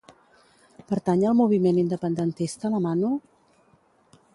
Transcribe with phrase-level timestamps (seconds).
[0.93, 3.17] Pertany al moviment independentista la Manu?